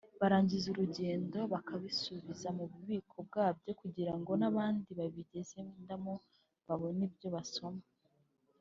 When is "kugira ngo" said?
3.81-4.31